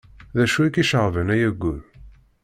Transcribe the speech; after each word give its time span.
D 0.37 0.39
acu 0.43 0.59
i 0.67 0.69
k-iceɣben 0.69 1.33
ay 1.33 1.41
ayyur. 1.45 1.79